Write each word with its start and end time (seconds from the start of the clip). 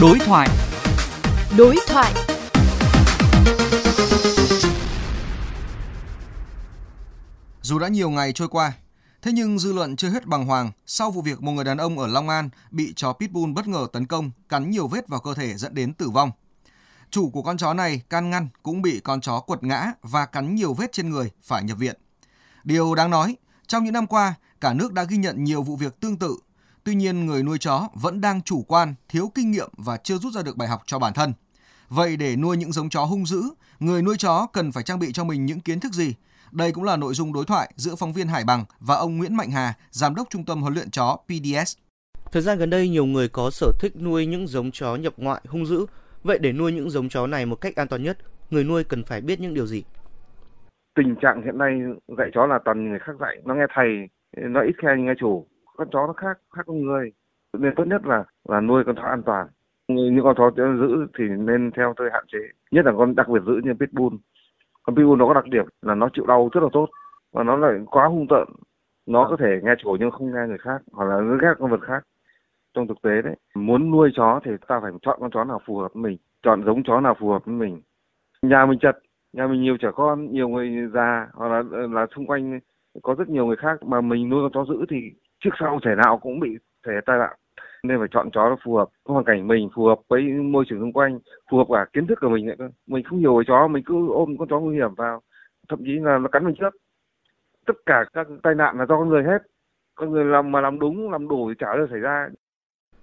Đối 0.00 0.18
thoại. 0.18 0.48
Đối 1.58 1.76
thoại. 1.88 2.14
Dù 7.62 7.78
đã 7.78 7.88
nhiều 7.88 8.10
ngày 8.10 8.32
trôi 8.32 8.48
qua, 8.48 8.72
thế 9.22 9.32
nhưng 9.32 9.58
dư 9.58 9.72
luận 9.72 9.96
chưa 9.96 10.08
hết 10.08 10.26
bàng 10.26 10.46
hoàng 10.46 10.70
sau 10.86 11.10
vụ 11.10 11.22
việc 11.22 11.42
một 11.42 11.52
người 11.52 11.64
đàn 11.64 11.78
ông 11.78 11.98
ở 11.98 12.06
Long 12.06 12.28
An 12.28 12.50
bị 12.70 12.92
chó 12.96 13.12
pitbull 13.12 13.52
bất 13.52 13.66
ngờ 13.68 13.86
tấn 13.92 14.06
công, 14.06 14.30
cắn 14.48 14.70
nhiều 14.70 14.88
vết 14.88 15.08
vào 15.08 15.20
cơ 15.20 15.34
thể 15.34 15.54
dẫn 15.54 15.74
đến 15.74 15.94
tử 15.94 16.10
vong. 16.10 16.30
Chủ 17.10 17.30
của 17.30 17.42
con 17.42 17.58
chó 17.58 17.74
này 17.74 18.02
can 18.10 18.30
ngăn 18.30 18.48
cũng 18.62 18.82
bị 18.82 19.00
con 19.00 19.20
chó 19.20 19.40
quật 19.40 19.62
ngã 19.62 19.92
và 20.02 20.26
cắn 20.26 20.54
nhiều 20.54 20.74
vết 20.74 20.92
trên 20.92 21.10
người 21.10 21.30
phải 21.42 21.62
nhập 21.62 21.78
viện. 21.78 21.96
Điều 22.64 22.94
đáng 22.94 23.10
nói, 23.10 23.36
trong 23.66 23.84
những 23.84 23.94
năm 23.94 24.06
qua, 24.06 24.34
cả 24.60 24.72
nước 24.72 24.92
đã 24.92 25.04
ghi 25.04 25.16
nhận 25.16 25.44
nhiều 25.44 25.62
vụ 25.62 25.76
việc 25.76 26.00
tương 26.00 26.16
tự. 26.16 26.36
Tuy 26.84 26.94
nhiên, 26.94 27.26
người 27.26 27.42
nuôi 27.42 27.58
chó 27.58 27.88
vẫn 27.94 28.20
đang 28.20 28.42
chủ 28.42 28.64
quan, 28.68 28.94
thiếu 29.08 29.32
kinh 29.34 29.50
nghiệm 29.50 29.68
và 29.76 29.96
chưa 29.96 30.18
rút 30.18 30.32
ra 30.32 30.42
được 30.42 30.56
bài 30.56 30.68
học 30.68 30.82
cho 30.86 30.98
bản 30.98 31.12
thân. 31.12 31.32
Vậy 31.88 32.16
để 32.16 32.36
nuôi 32.36 32.56
những 32.56 32.72
giống 32.72 32.88
chó 32.88 33.04
hung 33.04 33.26
dữ, 33.26 33.42
người 33.80 34.02
nuôi 34.02 34.16
chó 34.18 34.46
cần 34.52 34.72
phải 34.72 34.82
trang 34.82 34.98
bị 34.98 35.12
cho 35.12 35.24
mình 35.24 35.46
những 35.46 35.60
kiến 35.60 35.80
thức 35.80 35.92
gì? 35.92 36.14
Đây 36.52 36.72
cũng 36.72 36.84
là 36.84 36.96
nội 36.96 37.14
dung 37.14 37.32
đối 37.32 37.44
thoại 37.44 37.72
giữa 37.76 37.94
phóng 37.98 38.12
viên 38.12 38.28
Hải 38.28 38.44
Bằng 38.44 38.64
và 38.80 38.94
ông 38.94 39.16
Nguyễn 39.16 39.36
Mạnh 39.36 39.50
Hà, 39.50 39.74
giám 39.90 40.14
đốc 40.14 40.26
trung 40.30 40.44
tâm 40.44 40.62
huấn 40.62 40.74
luyện 40.74 40.90
chó 40.90 41.16
PDS. 41.26 41.76
Thời 42.32 42.42
gian 42.42 42.58
gần 42.58 42.70
đây 42.70 42.88
nhiều 42.88 43.06
người 43.06 43.28
có 43.28 43.50
sở 43.50 43.72
thích 43.80 43.92
nuôi 43.96 44.26
những 44.26 44.46
giống 44.46 44.70
chó 44.70 44.96
nhập 44.96 45.12
ngoại 45.16 45.40
hung 45.48 45.66
dữ. 45.66 45.86
Vậy 46.22 46.38
để 46.38 46.52
nuôi 46.52 46.72
những 46.72 46.90
giống 46.90 47.08
chó 47.08 47.26
này 47.26 47.46
một 47.46 47.56
cách 47.56 47.76
an 47.76 47.88
toàn 47.88 48.02
nhất, 48.02 48.18
người 48.50 48.64
nuôi 48.64 48.84
cần 48.84 49.04
phải 49.04 49.20
biết 49.20 49.40
những 49.40 49.54
điều 49.54 49.66
gì? 49.66 49.82
Tình 50.94 51.14
trạng 51.22 51.42
hiện 51.44 51.58
nay 51.58 51.70
dạy 52.18 52.28
chó 52.34 52.46
là 52.46 52.58
toàn 52.64 52.90
người 52.90 52.98
khác 52.98 53.12
dạy, 53.20 53.36
nó 53.44 53.54
nghe 53.54 53.66
thầy, 53.74 53.86
nó 54.36 54.60
ít 54.60 54.74
khen 54.82 55.06
nghe 55.06 55.12
chủ. 55.20 55.46
Con 55.78 55.88
chó 55.90 56.06
nó 56.06 56.12
khác 56.12 56.38
khác 56.56 56.62
con 56.66 56.82
người. 56.82 57.12
Nên 57.58 57.74
tốt 57.76 57.84
nhất 57.84 58.06
là 58.06 58.24
là 58.48 58.60
nuôi 58.60 58.84
con 58.84 58.96
chó 58.96 59.02
an 59.02 59.22
toàn. 59.22 59.46
Những 59.88 60.20
con 60.22 60.36
chó 60.36 60.50
giữ 60.56 61.06
thì 61.18 61.24
nên 61.28 61.70
theo 61.76 61.94
tôi 61.96 62.10
hạn 62.12 62.24
chế. 62.32 62.38
Nhất 62.70 62.84
là 62.86 62.92
con 62.98 63.14
đặc 63.14 63.28
biệt 63.28 63.40
giữ 63.46 63.60
như 63.64 63.74
pitbull 63.74 64.16
con 64.82 64.96
pitbull 64.96 65.18
nó 65.18 65.26
có 65.26 65.34
đặc 65.34 65.44
điểm 65.44 65.64
là 65.82 65.94
nó 65.94 66.08
chịu 66.12 66.26
đau 66.26 66.48
rất 66.52 66.62
là 66.62 66.68
tốt 66.72 66.88
và 67.32 67.42
nó 67.42 67.56
lại 67.56 67.72
quá 67.86 68.06
hung 68.06 68.26
tợn 68.28 68.48
nó 69.06 69.26
có 69.30 69.36
thể 69.36 69.60
nghe 69.62 69.74
chủ 69.78 69.96
nhưng 70.00 70.10
không 70.10 70.32
nghe 70.32 70.46
người 70.48 70.58
khác, 70.58 70.82
hoặc 70.92 71.04
là 71.04 71.20
nó 71.20 71.36
ghét 71.36 71.54
con 71.58 71.70
vật 71.70 71.80
khác 71.82 72.02
trong 72.74 72.88
thực 72.88 73.02
tế 73.02 73.22
đấy, 73.22 73.36
muốn 73.54 73.90
nuôi 73.90 74.10
chó 74.16 74.40
thì 74.44 74.50
ta 74.68 74.80
phải 74.82 74.92
chọn 75.02 75.18
con 75.20 75.30
chó 75.30 75.44
nào 75.44 75.60
phù 75.66 75.78
hợp 75.78 75.94
với 75.94 76.02
mình, 76.02 76.18
chọn 76.42 76.64
giống 76.64 76.82
chó 76.82 77.00
nào 77.00 77.14
phù 77.20 77.30
hợp 77.30 77.44
với 77.44 77.54
mình 77.54 77.82
nhà 78.42 78.66
mình 78.66 78.78
chật, 78.78 78.98
nhà 79.32 79.46
mình 79.46 79.62
nhiều 79.62 79.76
trẻ 79.76 79.88
con, 79.94 80.32
nhiều 80.32 80.48
người 80.48 80.88
già, 80.94 81.28
hoặc 81.32 81.48
là 81.48 81.62
là 81.88 82.06
xung 82.14 82.26
quanh 82.26 82.60
có 83.02 83.14
rất 83.18 83.28
nhiều 83.28 83.46
người 83.46 83.56
khác 83.56 83.82
mà 83.82 84.00
mình 84.00 84.28
nuôi 84.28 84.40
con 84.42 84.52
chó 84.52 84.74
giữ 84.74 84.84
thì 84.90 84.96
trước 85.44 85.50
sau 85.60 85.80
thể 85.84 85.90
nào 86.04 86.18
cũng 86.18 86.40
bị 86.40 86.48
thể 86.86 86.92
tai 87.06 87.18
nạn. 87.18 87.36
Nên 87.82 87.98
phải 87.98 88.08
chọn 88.10 88.30
chó 88.30 88.48
nó 88.48 88.56
phù 88.64 88.76
hợp 88.76 88.88
hoàn 89.04 89.24
cảnh 89.24 89.48
mình 89.48 89.68
phù 89.74 89.86
hợp 89.86 89.98
với 90.08 90.22
môi 90.22 90.64
trường 90.68 90.80
xung 90.80 90.92
quanh 90.92 91.18
phù 91.50 91.58
hợp 91.58 91.64
cả 91.70 91.86
kiến 91.92 92.06
thức 92.06 92.18
của 92.20 92.28
mình 92.28 92.46
nữa 92.46 92.54
cơ. 92.58 92.68
Mình 92.86 93.04
không 93.04 93.18
hiểu 93.18 93.36
về 93.36 93.44
chó 93.48 93.68
mình 93.68 93.82
cứ 93.86 93.94
ôm 94.12 94.36
con 94.38 94.48
chó 94.48 94.60
nguy 94.60 94.74
hiểm 94.74 94.94
vào. 94.94 95.22
Thậm 95.68 95.78
chí 95.84 95.92
là 96.02 96.18
nó 96.18 96.28
cắn 96.28 96.44
mình 96.44 96.54
trước. 96.60 96.74
Tất 97.66 97.74
cả 97.86 98.04
các 98.12 98.26
tai 98.42 98.54
nạn 98.54 98.78
là 98.78 98.86
do 98.86 98.96
con 98.96 99.08
người 99.08 99.22
hết. 99.24 99.42
Con 99.94 100.10
người 100.10 100.24
làm 100.24 100.52
mà 100.52 100.60
làm 100.60 100.78
đúng 100.78 101.10
làm 101.10 101.28
đủ 101.28 101.48
thì 101.48 101.54
chả 101.58 101.76
được 101.76 101.86
xảy 101.90 102.00
ra. 102.00 102.28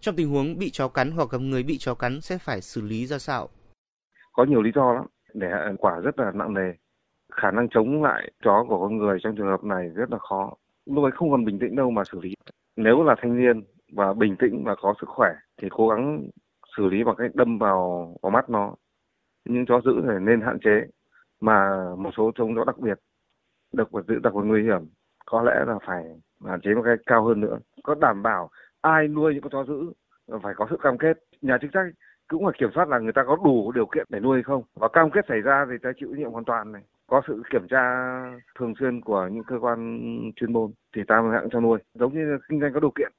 Trong 0.00 0.16
tình 0.16 0.30
huống 0.30 0.58
bị 0.58 0.70
chó 0.70 0.88
cắn 0.88 1.10
hoặc 1.10 1.30
gặp 1.30 1.38
người 1.40 1.62
bị 1.62 1.76
chó 1.78 1.94
cắn 1.94 2.20
sẽ 2.20 2.38
phải 2.38 2.60
xử 2.60 2.80
lý 2.80 3.06
ra 3.06 3.18
sao? 3.18 3.48
có 4.36 4.44
nhiều 4.44 4.62
lý 4.62 4.70
do 4.74 4.92
lắm. 4.92 5.06
Để 5.34 5.48
quả 5.78 6.00
rất 6.00 6.18
là 6.18 6.32
nặng 6.34 6.54
nề 6.54 6.72
khả 7.36 7.50
năng 7.50 7.68
chống 7.68 8.02
lại 8.02 8.32
chó 8.44 8.64
của 8.68 8.80
con 8.80 8.96
người 8.98 9.18
trong 9.22 9.36
trường 9.36 9.46
hợp 9.46 9.64
này 9.64 9.88
rất 9.88 10.10
là 10.10 10.18
khó. 10.18 10.54
Lúc 10.86 11.04
ấy 11.04 11.12
không 11.12 11.30
còn 11.30 11.44
bình 11.44 11.58
tĩnh 11.58 11.76
đâu 11.76 11.90
mà 11.90 12.02
xử 12.04 12.20
lý. 12.20 12.34
Nếu 12.76 13.02
là 13.02 13.14
thanh 13.18 13.36
niên 13.36 13.64
và 13.92 14.12
bình 14.12 14.36
tĩnh 14.36 14.64
và 14.64 14.74
có 14.74 14.94
sức 15.00 15.08
khỏe 15.08 15.30
thì 15.62 15.68
cố 15.70 15.88
gắng 15.88 16.28
xử 16.76 16.86
lý 16.86 17.04
bằng 17.04 17.16
cách 17.18 17.30
đâm 17.34 17.58
vào 17.58 18.14
vào 18.22 18.30
mắt 18.30 18.50
nó. 18.50 18.74
Những 19.44 19.66
chó 19.66 19.80
giữ 19.84 19.92
thì 20.02 20.14
nên 20.20 20.40
hạn 20.40 20.58
chế, 20.60 20.86
mà 21.40 21.84
một 21.98 22.10
số 22.16 22.30
giống 22.38 22.56
chó 22.56 22.64
đặc 22.64 22.78
biệt 22.78 22.98
được 23.72 23.90
vật 23.90 24.06
giữ 24.08 24.18
đặc 24.18 24.34
biệt 24.34 24.42
nguy 24.44 24.62
hiểm, 24.62 24.80
có 25.26 25.42
lẽ 25.42 25.64
là 25.66 25.78
phải 25.86 26.04
hạn 26.46 26.60
chế 26.60 26.74
một 26.74 26.82
cách 26.84 26.98
cao 27.06 27.24
hơn 27.24 27.40
nữa. 27.40 27.58
Có 27.82 27.94
đảm 27.94 28.22
bảo 28.22 28.50
ai 28.80 29.08
nuôi 29.08 29.34
những 29.34 29.42
con 29.42 29.52
chó 29.52 29.64
giữ 29.64 29.92
phải 30.42 30.54
có 30.54 30.66
sự 30.70 30.76
cam 30.82 30.98
kết. 30.98 31.18
Nhà 31.42 31.58
chức 31.62 31.70
trách 31.72 31.86
cũng 32.28 32.44
phải 32.44 32.54
kiểm 32.58 32.70
soát 32.74 32.88
là 32.88 32.98
người 32.98 33.12
ta 33.12 33.24
có 33.26 33.36
đủ 33.44 33.72
điều 33.72 33.86
kiện 33.86 34.06
để 34.08 34.20
nuôi 34.20 34.36
hay 34.36 34.42
không. 34.42 34.62
Và 34.74 34.88
cam 34.88 35.10
kết 35.10 35.24
xảy 35.28 35.40
ra 35.40 35.66
thì 35.70 35.76
ta 35.82 35.90
chịu 36.00 36.08
trách 36.12 36.18
nhiệm 36.18 36.30
hoàn 36.30 36.44
toàn 36.44 36.72
này 36.72 36.82
có 37.06 37.22
sự 37.26 37.42
kiểm 37.52 37.68
tra 37.68 37.82
thường 38.58 38.74
xuyên 38.80 39.00
của 39.00 39.28
những 39.32 39.44
cơ 39.44 39.56
quan 39.60 40.00
chuyên 40.36 40.52
môn 40.52 40.72
thì 40.96 41.02
ta 41.08 41.20
mới 41.20 41.32
hãng 41.32 41.48
cho 41.52 41.60
nuôi 41.60 41.78
giống 41.94 42.14
như 42.14 42.38
kinh 42.48 42.60
doanh 42.60 42.72
có 42.72 42.80
điều 42.80 42.90
kiện 42.90 43.12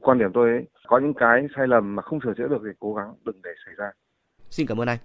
quan 0.00 0.18
điểm 0.18 0.30
tôi 0.34 0.50
ấy, 0.50 0.66
có 0.86 0.98
những 0.98 1.14
cái 1.14 1.46
sai 1.56 1.66
lầm 1.66 1.96
mà 1.96 2.02
không 2.02 2.20
sửa 2.24 2.34
chữa 2.36 2.48
được 2.48 2.62
thì 2.64 2.70
cố 2.78 2.94
gắng 2.94 3.14
đừng 3.24 3.40
để 3.42 3.50
xảy 3.66 3.74
ra 3.74 3.90
Xin 4.50 4.66
cảm 4.66 4.80
ơn 4.80 4.88
anh. 4.88 4.98